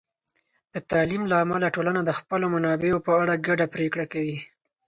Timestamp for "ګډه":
3.47-3.65